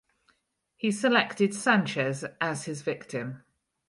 He 0.77 0.89
selected 0.91 1.53
Sanchez 1.53 2.25
as 2.41 2.65
his 2.65 2.81
victim. 2.81 3.43